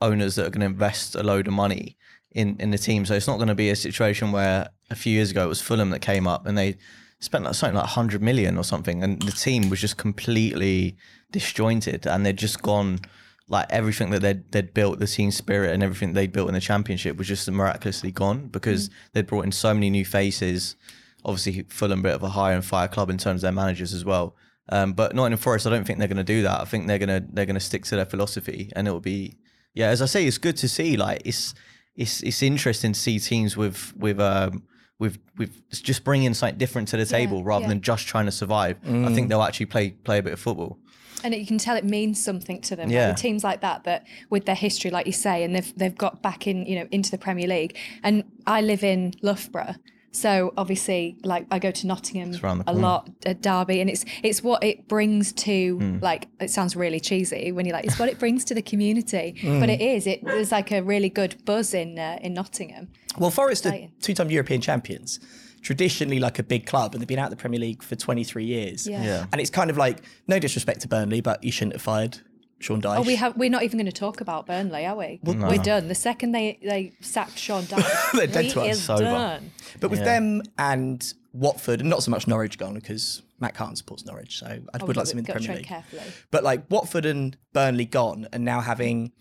[0.00, 1.96] owners that are going to invest a load of money
[2.30, 3.04] in in the team.
[3.04, 5.60] So it's not going to be a situation where a few years ago it was
[5.60, 6.76] Fulham that came up and they
[7.20, 10.96] spent like something like 100 million or something, and the team was just completely
[11.32, 13.00] disjointed, and they'd just gone.
[13.48, 16.60] Like everything that they'd, they'd built, the team spirit and everything they'd built in the
[16.60, 20.76] championship was just miraculously gone because they'd brought in so many new faces.
[21.24, 23.94] Obviously, Fulham, a bit of a hire and fire club in terms of their managers
[23.94, 24.36] as well.
[24.68, 26.60] Um, but Nottingham Forest, I don't think they're going to do that.
[26.60, 29.00] I think they're going to they're going to stick to their philosophy, and it will
[29.00, 29.38] be
[29.74, 29.88] yeah.
[29.88, 30.96] As I say, it's good to see.
[30.96, 31.54] Like it's
[31.96, 34.64] it's it's interesting to see teams with with um
[34.98, 37.68] with with just bringing something different to the table rather yeah.
[37.68, 38.78] than just trying to survive.
[38.84, 39.28] I think mm.
[39.28, 40.78] they'll actually play play a bit of football.
[41.24, 42.90] and you can tell it means something to them.
[42.90, 43.08] Yeah.
[43.08, 46.22] Like, teams like that, that with their history, like you say, and they've they've got
[46.22, 47.76] back in, you know, into the Premier League.
[48.02, 49.74] And I live in Loughborough,
[50.12, 52.34] so obviously, like I go to Nottingham
[52.66, 55.98] a lot, at Derby, and it's it's what it brings to Hmm.
[56.00, 56.28] like.
[56.40, 59.60] It sounds really cheesy when you're like, it's what it brings to the community, Hmm.
[59.60, 60.06] but it is.
[60.06, 62.88] It there's like a really good buzz in uh, in Nottingham.
[63.18, 65.18] Well, Forest are two-time European champions,
[65.62, 68.44] traditionally like a big club, and they've been out of the Premier League for 23
[68.44, 68.86] years.
[68.86, 69.02] Yeah.
[69.02, 69.26] Yeah.
[69.32, 72.18] And it's kind of like no disrespect to Burnley, but you shouldn't have fired
[72.60, 72.98] Sean Dyche.
[72.98, 73.36] Oh, we have.
[73.36, 75.20] We're not even going to talk about Burnley, are we?
[75.22, 75.88] We're done.
[75.88, 78.78] The second they they sacked Sean Dyche, They're dead to us.
[78.78, 79.50] is done.
[79.80, 84.04] But with them and Watford, and not so much Norwich gone because Matt Carton supports
[84.04, 85.66] Norwich, so I would like to see him in the Premier League.
[85.66, 86.02] carefully.
[86.30, 89.12] But like Watford and Burnley gone, and now having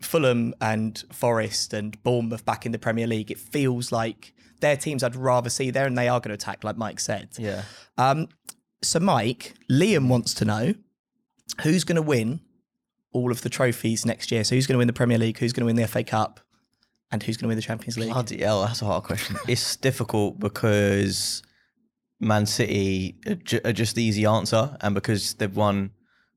[0.00, 5.04] Fulham and Forest and Bournemouth back in the Premier League, it feels like they're teams
[5.04, 7.28] I'd rather see there, and they are going to attack, like Mike said.
[7.38, 7.62] Yeah.
[7.96, 8.28] Um,
[8.82, 10.74] so Mike, Liam wants to know
[11.62, 12.40] who's going to win
[13.12, 14.44] all of the trophies next year.
[14.44, 15.38] So who's going to win the Premier League?
[15.38, 16.40] Who's going to win the FA Cup?
[17.12, 18.12] And who's going to win the Champions League?
[18.12, 19.36] Bloody hell, that's a hard question.
[19.48, 21.42] it's difficult because
[22.20, 25.90] Man City are, ju- are just the easy answer, and because they've won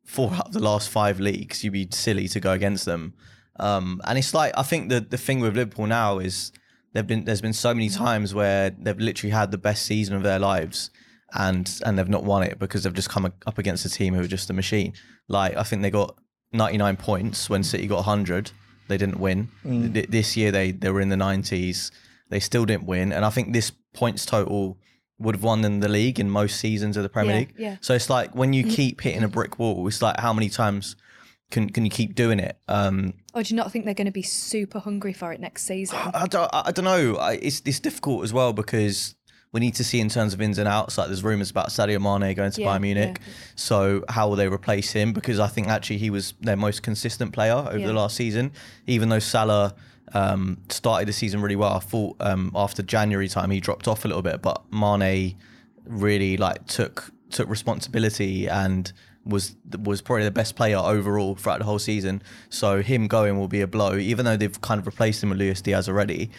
[0.03, 3.13] four out of the last five leagues, you'd be silly to go against them.
[3.59, 6.51] Um, and it's like I think the the thing with Liverpool now is
[6.93, 10.23] they've been there's been so many times where they've literally had the best season of
[10.23, 10.89] their lives.
[11.36, 14.21] And and they've not won it because they've just come up against a team who
[14.21, 14.93] are just a machine.
[15.27, 16.15] Like I think they got
[16.53, 18.51] 99 points when City got 100.
[18.87, 19.49] They didn't win.
[19.63, 21.91] Th- This year they they were in the 90s.
[22.29, 23.11] They still didn't win.
[23.11, 24.77] And I think this points total
[25.19, 27.53] would have won them the league in most seasons of the Premier Yeah, League.
[27.57, 27.77] yeah.
[27.81, 30.95] So it's like when you keep hitting a brick wall, it's like how many times
[31.51, 32.57] can can you keep doing it?
[32.67, 35.63] Um, Or do you not think they're going to be super hungry for it next
[35.65, 35.97] season?
[36.13, 37.15] I don't, I don't know.
[37.17, 39.15] I, it's it's difficult as well because
[39.53, 40.97] we need to see in terms of ins and outs.
[40.97, 43.17] Like there's rumours about Sadio Mane going to Yeah, Bayern Munich.
[43.21, 43.33] yeah.
[43.55, 45.13] So how will they replace him?
[45.13, 47.87] Because I think actually he was their most consistent player over Yeah.
[47.87, 48.51] the last season.
[48.87, 49.73] Even though Salah
[50.13, 54.03] um, started the season really well, I thought um, after January time he dropped off
[54.05, 54.41] a little bit.
[54.41, 55.35] But Mane
[55.85, 58.91] really like took took responsibility and
[59.25, 62.21] was was probably the best player overall throughout the whole season.
[62.49, 65.39] So him going will be a blow, even though they've kind of replaced him with
[65.39, 66.29] Luis Diaz already.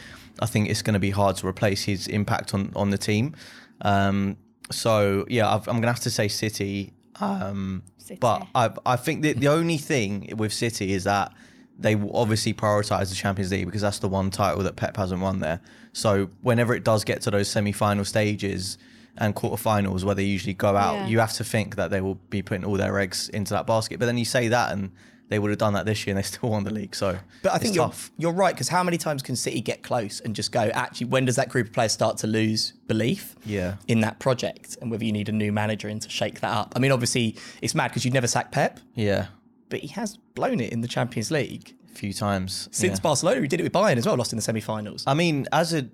[0.41, 3.35] I think it's going to be hard to replace his impact on on the team.
[3.83, 4.37] Um,
[4.71, 6.93] so yeah, I've, I'm going to have to say City.
[7.21, 8.19] Um, City.
[8.21, 11.33] But I I think the the only thing with City is that
[11.79, 15.21] they will obviously prioritise the Champions League because that's the one title that Pep hasn't
[15.21, 15.61] won there.
[15.93, 18.79] So whenever it does get to those semi-final stages,
[19.19, 21.07] and quarterfinals where they usually go out, Yeah.
[21.07, 23.99] you have to think that they will be putting all their eggs into that basket.
[24.01, 24.91] But then you say that, and
[25.29, 26.95] they would have done that this year, and they still won the league.
[26.95, 28.11] So, But I it's think you're, tough.
[28.19, 30.63] you're right because how many times can City get close and just go?
[30.75, 33.35] Actually, when does that group of players start to lose belief?
[33.47, 33.77] Yeah.
[33.89, 36.73] In that project, and whether you need a new manager in to shake that up.
[36.77, 39.27] I mean, obviously, it's mad because you'd never sack Pep, Yeah,
[39.71, 43.03] but he has blown it in the Champions League a few times since yeah.
[43.03, 43.41] Barcelona.
[43.41, 45.05] He did it with Bayern as well, lost in the semi-finals.
[45.07, 45.87] I mean, as a,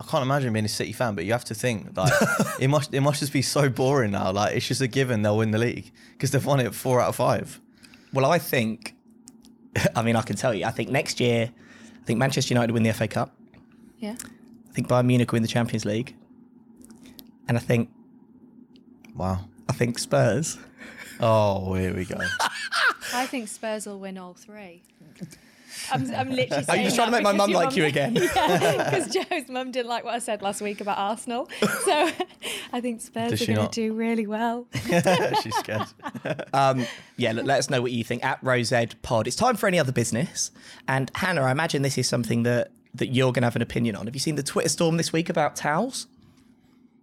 [0.00, 2.12] I can't imagine being a City fan, but you have to think like
[2.60, 4.30] it must it must just be so boring now.
[4.30, 7.08] Like it's just a given they'll win the league because they've won it four out
[7.08, 7.60] of five.
[8.12, 8.94] Well, I think,
[9.96, 11.50] I mean, I can tell you, I think next year,
[12.00, 13.34] I think Manchester United win the FA Cup.
[13.98, 14.14] Yeah.
[14.70, 16.14] I think Bayern Munich win the Champions League,
[17.48, 17.90] and I think
[19.18, 19.40] Wow.
[19.68, 20.56] I think Spurs.
[21.20, 22.16] Oh, here we go.
[23.14, 24.84] I think Spurs will win all three.
[25.92, 26.64] I'm, I'm literally.
[26.68, 28.16] Are you just trying to make my mum like you again?
[28.38, 31.48] Yeah, because Joe's mum didn't like what I said last week about Arsenal.
[31.60, 32.10] So
[32.72, 34.66] I think Spurs Does are going to do really well.
[35.42, 35.86] She's scared.
[36.52, 36.84] Um,
[37.16, 39.26] yeah, look, let us know what you think at Rosed Pod.
[39.26, 40.50] It's time for any other business.
[40.86, 43.96] And Hannah, I imagine this is something that that you're going to have an opinion
[43.96, 44.06] on.
[44.06, 46.06] Have you seen the Twitter storm this week about towels?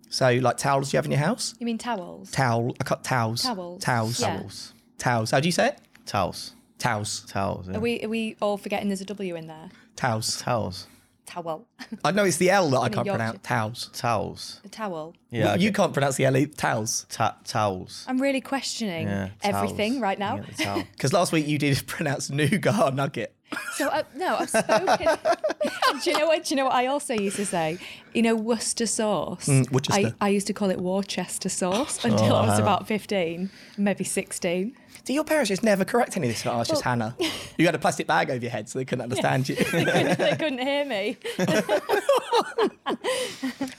[0.10, 1.56] So, like towels you have in your house?
[1.60, 2.32] You mean towels?
[2.32, 3.44] Towel, I cut towels.
[3.44, 3.84] Towels.
[3.84, 4.20] Towels.
[4.20, 4.38] Yeah.
[4.38, 4.74] Towels.
[4.98, 5.32] Towels.
[5.32, 5.80] How do you say it?
[6.06, 6.54] Towels.
[6.80, 7.26] Towels.
[7.30, 7.68] Towels.
[7.70, 7.78] Yeah.
[7.78, 9.70] Are we are we all forgetting there's a W in there?
[9.96, 10.42] Towels.
[10.42, 10.88] Towels.
[11.26, 11.66] Towel.
[12.04, 13.18] I know it's the L that I mean, can't Yorkshire.
[13.18, 13.40] pronounce.
[13.44, 13.90] Towels.
[13.94, 14.62] Towels.
[14.64, 15.16] A towel.
[15.32, 15.56] Yeah.
[15.56, 15.76] you okay.
[15.76, 16.46] can't pronounce the L.
[16.56, 17.06] Towels.
[17.10, 18.06] Ta- towels.
[18.08, 19.30] I'm really questioning Yeah.
[19.42, 20.02] everything towels.
[20.02, 20.36] right now.
[20.36, 20.84] Yeah, the towel.
[20.92, 23.34] Because last week you did pronounce nougat nugget.
[23.74, 25.08] So uh, no, I've spoken.
[26.04, 26.44] do you know what?
[26.44, 27.78] Do you know what I also used to say?
[28.14, 29.48] You know, Worcester sauce.
[29.48, 30.14] Mm, Worcester.
[30.20, 34.76] I, I used to call it Worcester sauce until I was about fifteen, maybe sixteen.
[35.06, 36.46] Do your parents just never correct any of this?
[36.46, 37.16] Oh, it's just Hannah.
[37.58, 39.56] You had a plastic bag over your head so they couldn't understand you.
[39.72, 41.18] they, couldn't, they couldn't hear me.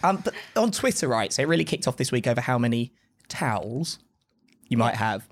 [0.03, 1.33] Um, but on Twitter, right?
[1.33, 2.93] So it really kicked off this week over how many
[3.29, 3.99] towels
[4.69, 5.29] you might have.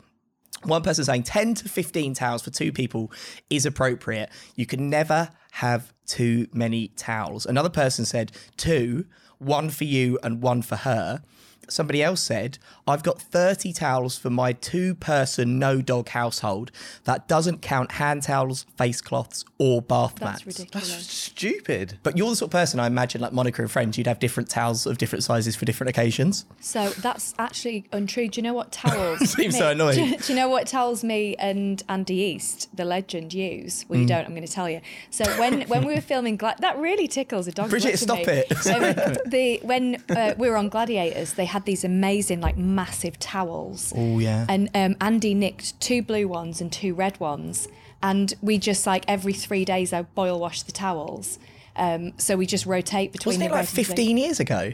[0.65, 3.13] One person saying 10 to 15 towels for two people
[3.51, 4.31] is appropriate.
[4.57, 7.47] You can never have too many towels.
[7.47, 9.07] Another person said two,
[9.39, 11.23] one for you and one for her.
[11.69, 16.71] Somebody else said, I've got 30 towels for my two person, no dog household.
[17.05, 20.43] That doesn't count hand towels, face cloths, or bath mats.
[20.43, 20.59] That's mats.
[20.59, 20.91] ridiculous.
[20.91, 21.99] That's stupid.
[22.03, 24.49] But you're the sort of person I imagine, like Monica and friends, you'd have different
[24.51, 26.45] towels of different sizes for different occasions.
[26.61, 28.29] So that's actually untrue.
[28.29, 29.19] Do you know what towels?
[29.31, 29.95] Seems me- so annoying.
[30.11, 33.85] Do, do you know what towels me and Andy East, the legend, use?
[33.89, 34.03] Well, Mm.
[34.03, 34.25] you don't.
[34.27, 34.81] I'm going to tell you.
[35.11, 37.71] So when when we were filming, Gla- that really tickles a dog.
[37.71, 38.51] Bridget, stop it.
[38.67, 43.93] Um, the when uh, we were on Gladiators, they had these amazing, like massive towels.
[43.97, 44.45] Oh, yeah.
[44.49, 47.69] And um, Andy nicked two blue ones and two red ones,
[48.03, 51.39] and we just like every three days I boil wash the towels.
[51.77, 53.35] Um, so we just rotate between.
[53.35, 53.85] Wasn't it like red and blue.
[53.85, 54.73] 15 years ago?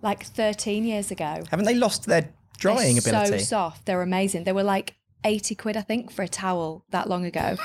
[0.00, 1.42] Like 13 years ago.
[1.50, 3.40] Haven't they lost their drying They're ability?
[3.40, 3.86] So soft.
[3.86, 4.44] They're amazing.
[4.44, 7.56] They were like 80 quid, I think, for a towel that long ago.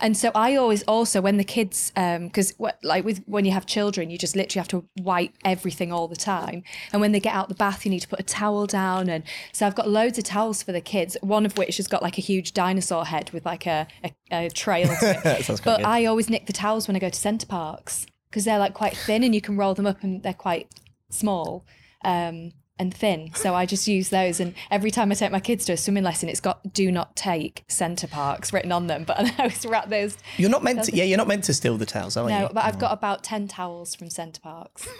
[0.00, 4.10] and so I always also, when the kids, because like with when you have children,
[4.10, 6.62] you just literally have to wipe everything all the time.
[6.92, 9.08] And when they get out the bath, you need to put a towel down.
[9.08, 12.02] And so I've got loads of towels for the kids, one of which has got
[12.02, 15.46] like a huge dinosaur head with like a, a, a trail to it.
[15.64, 15.86] but good.
[15.86, 18.96] I always nick the towels when I go to Center Parcs because they're like quite
[18.96, 20.68] thin and you can roll them up and they're quite
[21.08, 21.64] small
[22.04, 23.30] um, and thin.
[23.34, 24.40] So I just use those.
[24.40, 27.14] And every time I take my kids to a swimming lesson, it's got "Do not
[27.16, 29.04] take Center Parcs" written on them.
[29.14, 30.16] But I always wrap those.
[30.38, 30.96] You're not meant to.
[30.96, 32.42] Yeah, you're not meant to steal the towels, are No, you?
[32.44, 32.94] No, but I've got mm.
[32.94, 34.88] about ten towels from Center Parcs.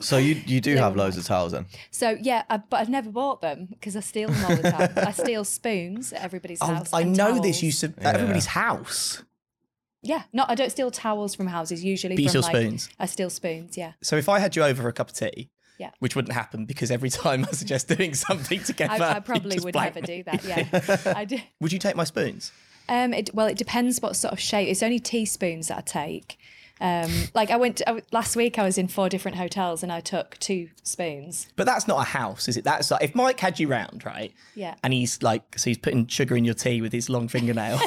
[0.00, 1.66] So you you do have loads of towels then?
[1.90, 4.92] So yeah, I, but I've never bought them because I steal them all the time.
[4.96, 6.92] I steal spoons at everybody's Oh, house.
[6.92, 7.42] I and know towels.
[7.42, 9.24] this used to at everybody's house.
[10.02, 12.14] Yeah, no, I don't steal towels from houses usually.
[12.14, 12.88] But you steal like, spoons?
[12.98, 13.76] I steal spoons.
[13.76, 13.92] Yeah.
[14.02, 15.90] So if I had you over for a cup of tea, Yeah.
[16.00, 19.74] which wouldn't happen because every time I suggest doing something together, I, I probably would
[19.74, 20.06] never me.
[20.06, 20.44] do that.
[20.44, 21.38] Yeah, I do.
[21.60, 22.52] Would you take my spoons?
[22.88, 24.68] Um, it, well, it depends what sort of shape.
[24.68, 26.38] It's only teaspoons that I take.
[26.80, 29.98] Um, like I went I, last week, I was in four different hotels and I
[30.00, 31.48] took two spoons.
[31.56, 32.62] But that's not a house, is it?
[32.64, 34.32] That's like if Mike had you round, right?
[34.54, 34.76] Yeah.
[34.84, 37.80] And he's like, so he's putting sugar in your tea with his long fingernail.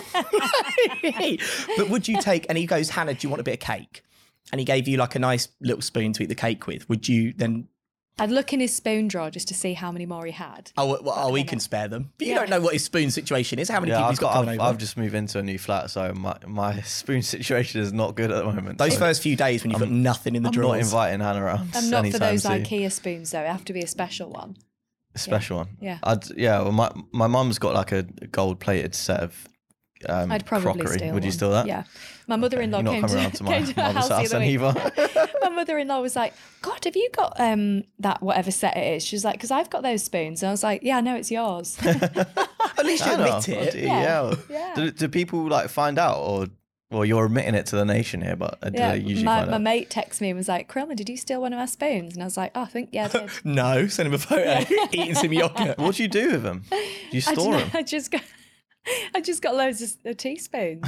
[1.77, 2.45] but would you take?
[2.49, 4.03] And he goes, Hannah, do you want a bit of cake?
[4.51, 6.87] And he gave you like a nice little spoon to eat the cake with.
[6.89, 7.67] Would you then?
[8.21, 10.71] I'd look in his spoon drawer just to see how many more he had.
[10.77, 12.11] Oh, well, oh we can spare them.
[12.19, 12.39] But you Yeah.
[12.41, 13.67] don't know what his spoon situation is.
[13.67, 14.33] How many Yeah, people I've he's got, got.
[14.33, 14.69] coming I've, over?
[14.69, 18.29] I've just moved into a new flat, so my my spoon situation is not good
[18.31, 18.77] at the moment.
[18.77, 20.75] Those so first few days when you've got nothing in the drawer.
[20.75, 20.93] I'm drawers.
[20.93, 21.69] not inviting Hannah around.
[21.73, 22.63] I'm not for those soon.
[22.63, 23.41] IKEA spoons though.
[23.41, 24.55] It have to be a special one.
[25.15, 25.69] A special one.
[25.81, 25.97] Yeah.
[26.03, 26.61] I'd yeah.
[26.61, 29.47] Well, my my mum's got like a gold plated set of
[30.07, 30.97] um, I'd probably crockery.
[30.99, 31.65] steal Would you steal that?
[31.65, 31.83] Yeah.
[32.27, 34.59] My mother-in-law You're came to, around to my came to our house, house the then
[34.65, 35.29] other week.
[35.41, 35.49] either.
[35.49, 39.23] my mother-in-law was like, "God, have you got um that whatever set it is?" She's
[39.25, 41.77] like, "Because I've got those spoons," and I was like, "Yeah, I know it's yours."
[41.85, 43.37] At least you I know.
[43.37, 43.75] admit it.
[43.83, 44.73] Yeah, yeah.
[44.75, 46.47] Do, do people like find out or
[46.89, 49.39] well you're admitting it to the nation here, but uh, do yeah, they usually my,
[49.39, 49.61] find my out?
[49.61, 52.23] mate texted me and was like, "Krillman, did you steal one of our spoons?" And
[52.23, 55.15] I was like, "Oh, I think yeah, I did." No, send him a photo eating
[55.15, 55.77] some yogurt.
[55.77, 56.63] What do you do with them?
[56.69, 56.77] Do
[57.11, 57.69] you store ju- them?
[57.73, 58.23] I just got,
[59.15, 60.83] I just got loads of, of teaspoons.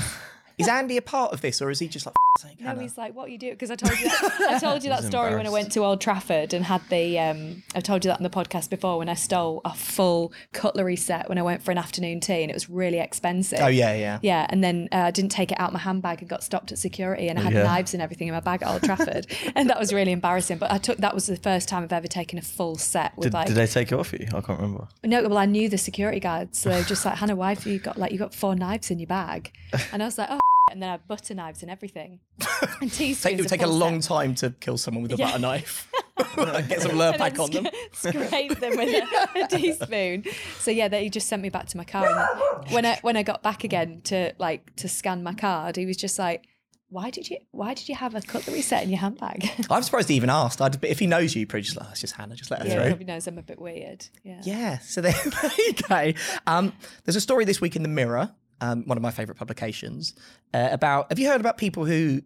[0.58, 2.13] Is Andy a part of this, or is he just like?
[2.38, 2.82] "F- sake, No, Hannah"?
[2.82, 5.04] he's like, "What are you do?" Because I told you, that, I told you that
[5.04, 7.20] story when I went to Old Trafford and had the.
[7.20, 10.96] Um, I told you that on the podcast before when I stole a full cutlery
[10.96, 13.60] set when I went for an afternoon tea and it was really expensive.
[13.62, 14.20] Oh yeah, yeah.
[14.22, 16.78] Yeah, and then uh, I didn't take it out my handbag and got stopped at
[16.78, 17.63] security, and I had Yeah.
[17.63, 20.58] knives and everything in my bag at Old Trafford, and that was really embarrassing.
[20.60, 23.26] But I took that was the first time I've ever taken a full set with
[23.28, 24.26] Did, like did they take it off you?
[24.28, 24.88] I can't remember.
[25.04, 27.80] no, well, I knew the security guards, so they just like, Hannah, why have you
[27.80, 29.52] got like you got four knives in your bag?
[29.92, 30.39] And I was like, oh,
[30.71, 32.19] and then I had butter knives and everything.
[32.82, 33.21] And teaspoons.
[33.21, 35.28] Take, it would take a long time to kill someone with a Yeah.
[35.28, 35.89] butter knife.
[36.36, 37.67] Get some Lurpak on them.
[37.93, 39.04] Scrape them with
[39.36, 40.23] a, a teaspoon.
[40.60, 42.08] So yeah, then he just sent me back to my car.
[42.08, 45.86] And when I when I got back again to like to scan my card, he
[45.86, 46.45] was just like,
[46.89, 50.10] "Why did you Why did you have a cutlery set in your handbag?" I'm surprised
[50.10, 50.62] he even asked.
[50.62, 52.52] I'd, but if he knows you, he'd probably just like, "Oh, it's just Hannah, just
[52.52, 52.84] let her yeah, through.
[52.89, 54.06] probably knows I'm a bit weird.
[54.23, 54.41] Yeah.
[54.43, 56.13] Yeah, so there, there you go.
[56.47, 56.73] Um,
[57.06, 60.13] there's a story this week in the Mirror, um, one of my favourite publications,
[60.54, 61.08] uh, about.
[61.12, 62.22] Have you heard about people who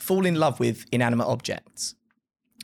[0.00, 1.94] fall in love with inanimate objects?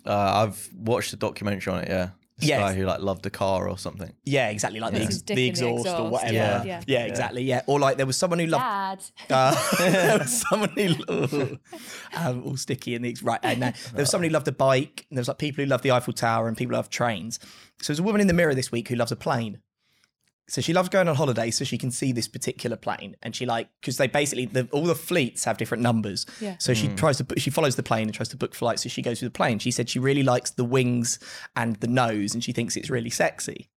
[0.06, 1.88] Uh, I've watched a documentary on it.
[1.88, 2.60] Yeah, this Yes.
[2.60, 4.12] guy who like loved a car or something.
[4.24, 6.32] Yeah, exactly, like the, ex- the in the exhaust, or whatever.
[6.34, 7.04] yeah, Yeah, yeah.
[7.04, 7.42] exactly.
[7.42, 8.64] Yeah, or like there was someone who loved.
[8.64, 9.02] Dad.
[9.30, 11.58] Uh, there was someone who
[12.16, 13.40] um, all sticky in the right.
[13.42, 15.06] And uh, there was someone who loved a bike.
[15.10, 17.38] And there was like people who love the Eiffel Tower and people who love trains.
[17.82, 19.60] So there's a woman in the mirror this week who loves a plane.
[20.48, 23.46] So she loves going on holiday so she can see this particular plane, and she
[23.46, 26.26] like because they basically the, all the fleets have different numbers.
[26.40, 26.56] Yeah.
[26.58, 26.94] So she hmm.
[26.96, 28.82] tries to she follows the plane and tries to book flights.
[28.82, 29.58] So she goes through the plane.
[29.58, 31.18] She said she really likes the wings
[31.54, 33.68] and the nose, and she thinks it's really sexy.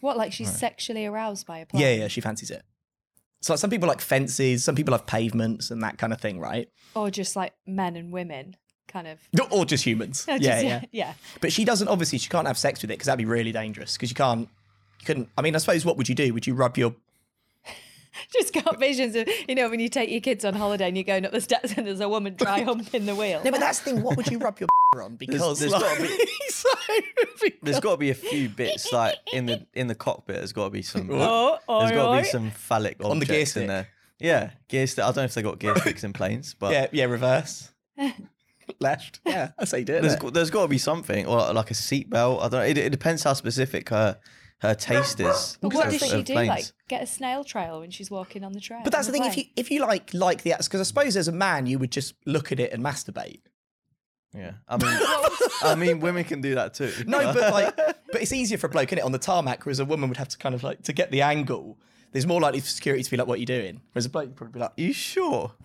[0.00, 1.82] What like she's sexually aroused by a plane?
[1.82, 2.64] Yeah, yeah, she fancies it.
[3.42, 6.40] So like, some people like fences, some people love pavements and that kind of thing,
[6.40, 6.68] right?
[6.94, 8.56] Or just like men and women,
[8.88, 9.20] kind of.
[9.50, 10.24] Or just humans.
[10.26, 10.80] Just- yeah, yeah.
[10.90, 11.12] yeah.
[11.40, 11.88] But she doesn't.
[11.88, 13.96] Obviously, she can't have sex with it because that'd be really dangerous.
[13.96, 14.48] Because you can't.
[15.06, 15.28] You couldn't.
[15.38, 16.34] I mean, I suppose what would you do?
[16.34, 16.94] Would you rub your?
[18.32, 21.04] Just got visions of you know when you take your kids on holiday and you're
[21.04, 23.40] going up the steps and there's a woman dry humping the wheel.
[23.44, 24.02] No, but that's the thing.
[24.02, 24.68] What would you rub your
[25.02, 25.14] on?
[25.16, 26.68] Because there's like, gotta be- so,
[27.62, 30.36] There's got to be a few bits like in the in the cockpit.
[30.36, 31.08] There's got to be some.
[31.08, 32.22] Like, Oh, there's oi, got to be oh, oh.
[32.22, 33.62] some phallic On the gear stick.
[33.62, 33.88] in there.
[34.18, 35.04] Yeah, gear stick.
[35.04, 37.70] I don't know if they got gear sticks in planes, but yeah, yeah, reverse,
[38.80, 39.20] left.
[39.26, 40.02] Yeah, I say you do it.
[40.02, 42.38] there's there's got to be something or like a seatbelt.
[42.38, 42.52] I don't.
[42.52, 42.62] know.
[42.62, 44.18] It, it depends how specific her
[44.60, 45.58] her taste is.
[45.60, 46.32] But what of- does she do?
[46.32, 46.48] planes.
[46.48, 48.80] Like get a snail trail when she's walking on the train.
[48.84, 49.30] But that's the on thing.
[49.30, 51.92] If you if you like like the because I suppose as a man you would
[51.92, 53.40] just look at it and masturbate.
[54.34, 54.98] Yeah, I mean,
[55.62, 56.92] I mean, women can do that too.
[57.06, 57.74] No, but like,
[58.12, 60.18] but it's easier for a bloke, is it, on the tarmac, whereas a woman would
[60.18, 61.78] have to kind of like to get the angle.
[62.12, 64.26] There's more likely for security to be like, "What are you doing?" Whereas a bloke
[64.28, 65.52] would probably be like, you sure?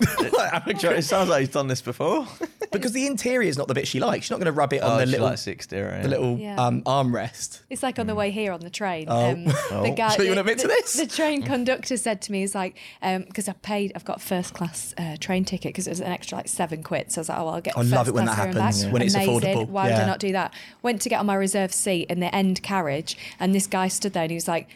[0.32, 2.26] "Like, It sounds like he's done this before.
[2.72, 4.24] because the interior is not the bit she likes.
[4.26, 6.02] She's not going to rub it on oh, the she little likes exterior.
[6.02, 6.56] the little Yeah.
[6.56, 7.60] um, armrest.
[7.68, 9.06] It's like on the way here on the train.
[9.08, 9.30] Oh.
[9.32, 10.92] Um, The guy, So you wanna the- admit to the- this?
[10.94, 14.54] The train conductor said to me, "He's like, because I paid, I've got a first
[14.54, 17.10] class uh, train ticket because it was an extra like seven quid.
[17.12, 17.76] So I was like, oh, I'll get.
[17.76, 18.92] I first love it when class that here and happens, back.
[18.92, 19.34] when it's Amazing.
[19.40, 19.68] affordable.
[19.68, 20.02] Why would Yeah.
[20.02, 20.54] I not do that?
[20.82, 24.12] Went to get on my reserve seat in the end carriage, and this guy stood
[24.12, 24.68] there and he was like,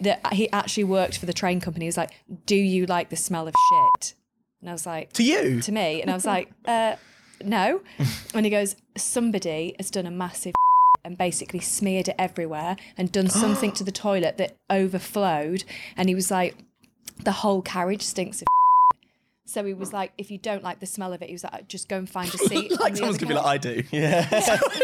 [0.00, 1.84] the, he actually worked for the train company.
[1.86, 2.10] He was like,
[2.44, 3.54] "Do you like the smell of
[4.00, 4.14] shit?"
[4.66, 5.60] And I was like, To you?
[5.60, 6.96] to me, and I was like, uh,
[7.44, 7.82] no.
[8.34, 10.56] And he goes, somebody has done a massive
[11.04, 15.62] and basically smeared it everywhere and done something to the toilet that overflowed.
[15.96, 16.56] And he was like,
[17.22, 18.48] the whole carriage stinks of.
[19.48, 21.68] So he was like, if you don't like the smell of it, he was like,
[21.68, 22.80] just go and find a seat.
[22.80, 23.84] like someone's gonna be like, I do.
[23.92, 24.26] Yeah.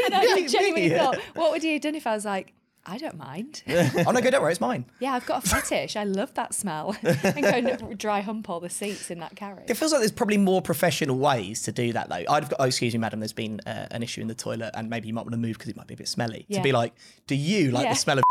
[0.05, 0.99] And I genuinely yeah.
[0.99, 2.53] thought, what would you have done if I was like,
[2.85, 3.63] I don't mind.
[3.69, 4.85] oh no, go don't worry, it's mine.
[4.99, 5.95] Yeah, I've got a fetish.
[5.95, 6.97] I love that smell.
[7.03, 7.49] and go
[7.87, 9.71] and dry hump all the seats in that carriage.
[9.71, 12.25] It feels like there's probably more professional ways to do that though.
[12.29, 14.73] I'd have got, oh, excuse me, madam, there's been uh, an issue in the toilet
[14.75, 16.45] and maybe you might want to move because it might be a bit smelly.
[16.51, 16.93] To be like,
[17.29, 17.93] do you like Yeah.
[17.93, 18.25] the smell of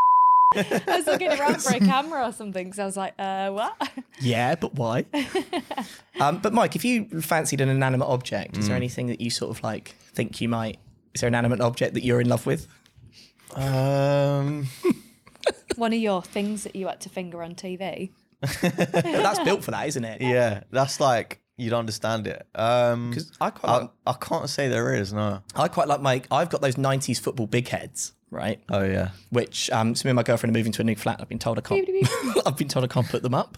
[0.54, 3.90] I was looking around for a camera or something because I was like, uh, what?
[4.20, 5.06] Yeah, but why?
[6.20, 8.60] um, but Mike, if you fancied an inanimate object, Mm.
[8.60, 10.78] is there anything that you sort of like think you might?
[11.14, 12.68] Is there an inanimate object that you're in love with?
[13.56, 14.68] Um,
[15.76, 18.12] One of your things that you had to finger on TV.
[18.62, 20.22] That's built for that, isn't it?
[20.22, 22.46] yeah, that's like you'd understand it.
[22.56, 25.14] Um, 'Cause I quite I, like- I can't say there is.
[25.14, 25.42] No.
[25.56, 26.22] I quite like my.
[26.32, 28.60] I've got those '90s football big heads, right?
[28.70, 29.10] Oh yeah.
[29.30, 31.20] Which um, so me and my girlfriend are moving to a new flat.
[31.22, 31.88] I've been told I can't.
[32.46, 33.58] I've been told I can't put them up.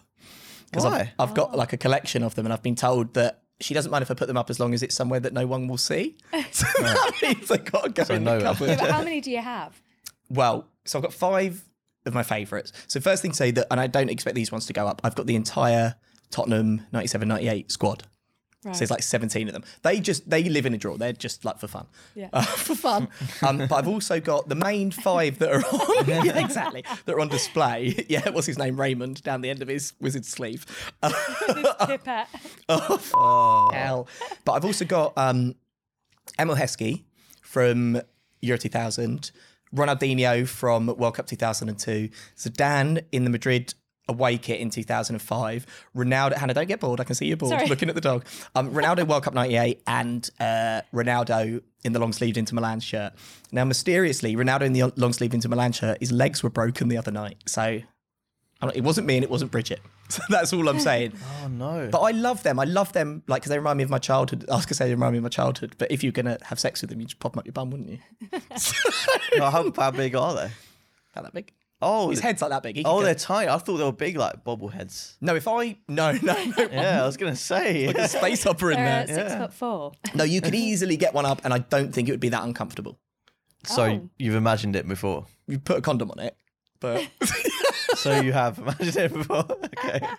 [0.71, 1.13] 'Cause I've, Why?
[1.19, 4.01] I've got like a collection of them, and I've been told that she doesn't mind
[4.01, 6.17] if I put them up as long as it's somewhere that no one will see.
[6.51, 8.41] So that means I got to go So in the one.
[8.41, 8.69] cupboard.
[8.69, 9.79] Yeah, but how many do you have?
[10.33, 11.63] Well, so I've got five
[12.05, 12.73] of my favourites.
[12.87, 15.01] So first thing to say that, and I don't expect these ones to go up.
[15.03, 15.95] I've got the entire
[16.31, 18.03] Tottenham 97-98 squad.
[18.65, 18.73] Right.
[18.73, 19.63] So there's like 17 of them.
[19.81, 20.95] They just they live in a draw.
[20.95, 21.85] They're just like for fun.
[22.15, 22.29] Yeah.
[22.33, 23.09] Uh, for fun.
[23.45, 27.19] um, but I've also got the main five that are on yeah, exactly that are
[27.19, 27.93] on display.
[28.09, 28.79] Yeah, what's his name?
[28.79, 30.65] Raymond down the end of his wizard sleeve.
[31.01, 31.11] Uh,
[31.87, 32.27] Pipette.
[32.69, 34.07] Oh hell.
[34.45, 35.55] But I've also got um,
[36.39, 37.03] Emile Heskey
[37.41, 38.01] from
[38.41, 39.31] Euro 2000,
[39.73, 43.73] Ronaldinho from World Cup 2002, Zidane in the Madrid
[44.09, 45.65] away kit in 2005,
[45.95, 46.33] Ronaldo.
[46.35, 46.99] Hannah, don't get bored.
[46.99, 47.67] I can see you're bored Sorry.
[47.67, 48.25] looking at the dog.
[48.55, 53.13] Um, Ronaldo World Cup 98 and uh, Ronaldo in the long sleeved Inter Milan shirt.
[53.51, 56.97] Now, mysteriously, Ronaldo in the long sleeved Inter Milan shirt, his legs were broken the
[56.97, 57.37] other night.
[57.45, 57.79] So
[58.61, 59.79] not- it wasn't me and it wasn't Bridget.
[60.09, 61.13] So that's all I'm saying.
[61.43, 61.89] Oh no.
[61.91, 62.59] But I love them.
[62.59, 64.45] I love them, like, because they remind me of my childhood.
[64.49, 66.25] I was going to say they remind me of my childhood, but if you're going
[66.27, 67.99] to have sex with them, you just pop them up your bum, wouldn't you?
[69.37, 70.51] No, how, how big are they?
[71.13, 71.51] About that big.
[71.81, 72.77] Oh, His head's like that big.
[72.77, 73.49] He Oh, go- they're tiny.
[73.49, 75.15] I thought they were big, like bobbleheads.
[75.19, 75.77] No, if I.
[75.89, 76.67] No, no, no.
[76.71, 77.87] Yeah, I was gonna say.
[77.87, 79.03] Like a space opera in there.
[79.03, 79.91] uh, six foot four.
[80.15, 82.43] No, you could easily get one up, and I don't think it would be that
[82.43, 82.99] uncomfortable.
[83.65, 84.09] So Oh.
[84.17, 85.25] you've imagined it before.
[85.47, 86.37] You put a condom on it,
[86.79, 87.05] but.
[87.95, 89.45] So you have imagined it before.
[89.85, 90.07] Okay.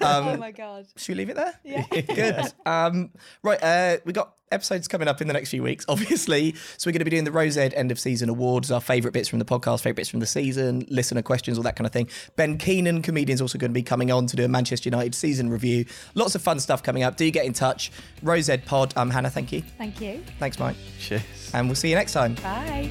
[0.00, 0.86] Um, oh my god.
[0.96, 1.52] Should we leave it there?
[1.64, 1.84] Yeah.
[1.90, 2.52] Good.
[2.64, 3.10] Um,
[3.42, 3.62] right.
[3.62, 6.54] Uh, we got episodes coming up in the next few weeks, obviously.
[6.78, 9.12] So we're going to be doing the Rose Ed end of season awards, our favourite
[9.12, 11.92] bits from the podcast, favourite bits from the season, listener questions, all that kind of
[11.92, 12.08] thing.
[12.36, 15.50] Ben Keenan, comedian's also going to be coming on to do a Manchester United season
[15.50, 15.84] review.
[16.14, 17.16] Lots of fun stuff coming up.
[17.16, 17.92] Do get in touch.
[18.22, 18.94] Rose Ed Pod.
[18.96, 19.62] Um, Hannah, thank you.
[19.78, 20.22] Thank you.
[20.38, 20.76] Thanks, Mike.
[20.98, 21.22] Cheers.
[21.52, 22.34] And we'll see you next time.
[22.36, 22.90] Bye.